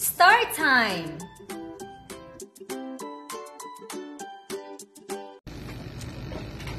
[0.00, 1.12] Start time!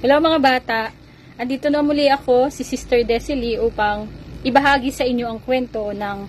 [0.02, 0.90] Hello mga bata!
[1.38, 4.10] Andito na muli ako, si Sister Desily, upang
[4.42, 6.26] ibahagi sa inyo ang kwento ng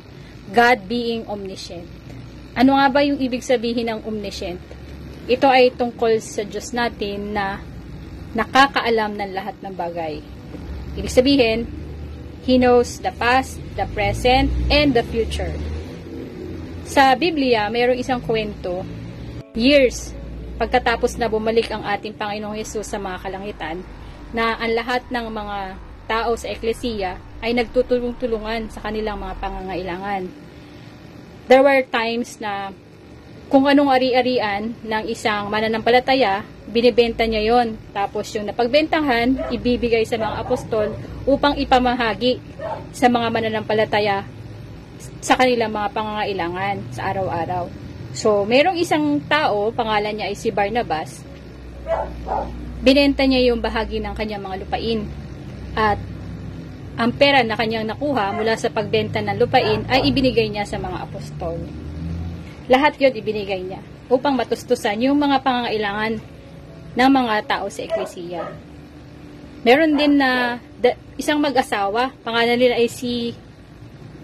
[0.52, 1.88] God being omniscient.
[2.52, 4.60] Ano nga ba yung ibig sabihin ng omniscient?
[5.32, 7.64] Ito ay tungkol sa Diyos natin na
[8.36, 10.20] nakakaalam ng lahat ng bagay.
[11.00, 11.64] Ibig sabihin,
[12.44, 15.71] He knows the past, the present, and the future.
[16.82, 18.82] Sa Biblia, mayroong isang kwento,
[19.54, 20.10] years
[20.58, 23.76] pagkatapos na bumalik ang ating Panginoong Yesus sa mga kalangitan,
[24.34, 25.58] na ang lahat ng mga
[26.10, 30.22] tao sa eklesiya ay nagtutulong-tulungan sa kanilang mga pangangailangan.
[31.46, 32.74] There were times na
[33.52, 37.76] kung anong ari-arian ng isang mananampalataya, binibenta niya yon.
[37.92, 40.96] Tapos yung napagbentahan, ibibigay sa mga apostol
[41.28, 42.40] upang ipamahagi
[42.96, 44.24] sa mga mananampalataya
[45.22, 47.64] sa kanilang mga pangangailangan sa araw-araw.
[48.12, 51.24] So, merong isang tao, pangalan niya ay si Barnabas,
[52.84, 55.00] binenta niya yung bahagi ng kanyang mga lupain.
[55.72, 55.96] At
[57.00, 61.08] ang pera na kanyang nakuha mula sa pagbenta ng lupain ay ibinigay niya sa mga
[61.08, 61.56] apostol.
[62.68, 63.80] Lahat yon ibinigay niya
[64.12, 66.20] upang matustusan yung mga pangangailangan
[66.92, 68.44] ng mga tao sa eklesiya.
[69.64, 70.60] Meron din na
[71.16, 73.32] isang mag-asawa, pangalan nila ay si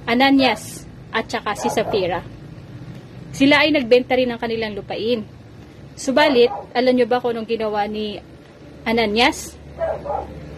[0.09, 2.25] Ananias at saka si Sapphira.
[3.37, 5.21] Sila ay nagbenta rin ng kanilang lupain.
[5.93, 8.17] Subalit, alam nyo ba kung anong ginawa ni
[8.89, 9.53] Ananias?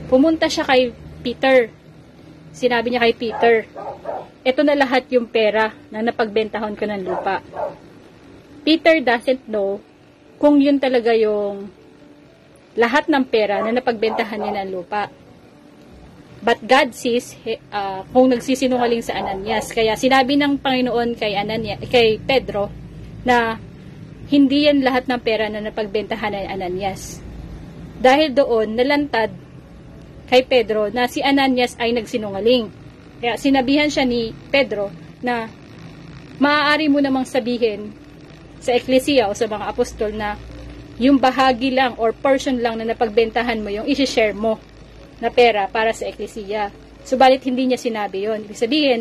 [0.07, 0.95] Pumunta siya kay
[1.27, 1.67] Peter.
[2.55, 3.55] Sinabi niya kay Peter,
[4.47, 7.43] ito na lahat yung pera na napagbentahon ko ng lupa.
[8.63, 9.83] Peter doesn't know
[10.39, 11.69] kung yun talaga yung
[12.79, 15.11] lahat ng pera na napagbentahan niya ng lupa.
[16.41, 17.37] But God sees
[17.69, 19.69] uh, kung nagsisinungaling sa Ananias.
[19.77, 22.73] Kaya sinabi ng Panginoon kay, Ananias, kay Pedro
[23.29, 23.61] na
[24.33, 27.21] hindi yan lahat ng pera na napagbentahan ni Ananias.
[28.01, 29.29] Dahil doon, nalantad
[30.33, 32.73] kay Pedro na si Ananias ay nagsinungaling.
[33.21, 34.89] Kaya sinabihan siya ni Pedro
[35.21, 35.45] na
[36.41, 37.93] maaari mo namang sabihin
[38.65, 40.41] sa eklesiya o sa mga apostol na
[40.97, 44.57] yung bahagi lang or portion lang na napagbentahan mo yung isi-share mo
[45.21, 46.73] na pera para sa eklesiya.
[47.05, 48.45] Subalit hindi niya sinabi yon.
[48.49, 49.01] Ibig sabihin,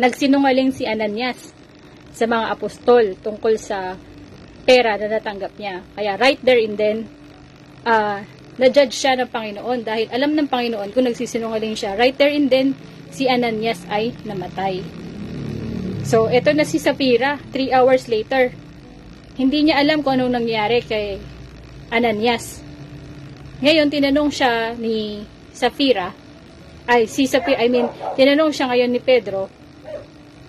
[0.00, 1.52] nagsinungaling si Ananias
[2.12, 3.94] sa mga apostol tungkol sa
[4.68, 5.84] pera na natanggap niya.
[5.96, 6.96] Kaya right there and then,
[7.88, 8.20] uh,
[8.58, 11.94] na-judge siya ng Panginoon dahil alam ng Panginoon kung nagsisinungaling siya.
[11.94, 12.74] Right there and then,
[13.08, 14.84] si Ananias ay namatay.
[16.04, 18.52] So, ito na si Sapira, 3 hours later.
[19.36, 21.20] Hindi niya alam kung anong nangyari kay
[21.92, 22.64] Ananias.
[23.58, 26.14] Ngayon, tinanong siya ni Safira,
[26.86, 29.50] ay si Safira, I mean, tinanong siya ngayon ni Pedro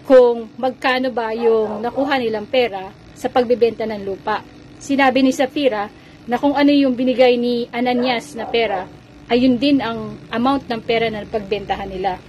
[0.06, 4.46] kung magkano ba yung nakuha nilang pera sa pagbebenta ng lupa.
[4.78, 5.90] Sinabi ni Safira
[6.30, 8.86] na kung ano yung binigay ni Ananias na pera,
[9.26, 12.22] ayun din ang amount ng pera na pagbentahan nila.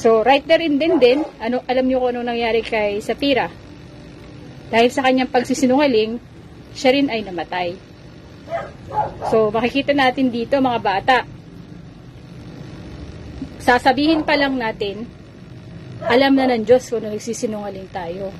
[0.00, 3.52] So, right there and then din, ano, alam niyo kung ano nangyari kay Safira.
[4.72, 6.16] Dahil sa kanyang pagsisinungaling,
[6.72, 7.97] siya rin ay namatay.
[9.28, 11.16] So, makikita natin dito mga bata.
[13.60, 15.04] Sasabihin pa lang natin,
[16.06, 18.32] alam na ng Diyos kung nagsisinungaling tayo.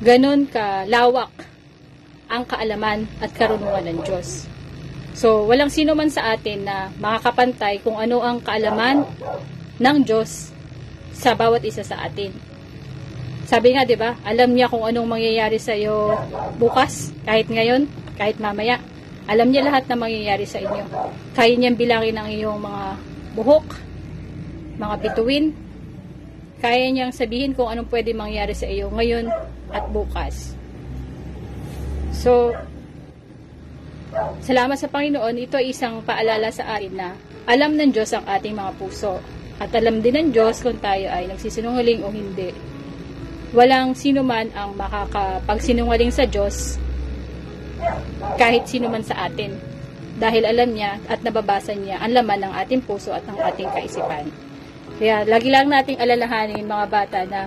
[0.00, 1.30] Ganon ka lawak
[2.30, 4.48] ang kaalaman at karunungan ng Diyos.
[5.12, 9.04] So, walang sino man sa atin na makakapantay kung ano ang kaalaman
[9.76, 10.50] ng Diyos
[11.12, 12.32] sa bawat isa sa atin.
[13.44, 14.14] Sabi nga, 'di ba?
[14.22, 16.14] Alam niya kung anong mangyayari sa iyo
[16.56, 18.78] bukas, kahit ngayon, kahit mamaya.
[19.30, 20.90] Alam niya lahat na mangyayari sa inyo.
[21.38, 22.84] Kaya niyang bilangin ang iyong mga
[23.38, 23.66] buhok,
[24.74, 25.54] mga bituin.
[26.58, 29.30] Kaya niyang sabihin kung anong pwede mangyari sa iyo ngayon
[29.70, 30.58] at bukas.
[32.10, 32.58] So,
[34.42, 37.14] salamat sa Panginoon, ito ay isang paalala sa atin na
[37.46, 39.22] alam ng Diyos ang ating mga puso.
[39.62, 42.50] At alam din ng Diyos kung tayo ay nagsisinungaling o hindi.
[43.54, 46.82] Walang sino man ang makakapagsinungaling sa Diyos
[48.36, 49.56] kahit sino man sa atin.
[50.20, 54.28] Dahil alam niya at nababasa niya ang laman ng ating puso at ng ating kaisipan.
[55.00, 57.40] Kaya lagi lang nating alalahanin mga bata na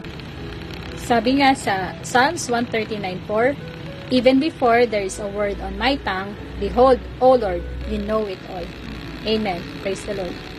[1.03, 3.73] sabi nga sa Psalms 139.4,
[4.13, 8.39] Even before there is a word on my tongue, behold, O Lord, you know it
[8.49, 8.65] all.
[9.25, 9.61] Amen.
[9.81, 10.52] Praise the Lord.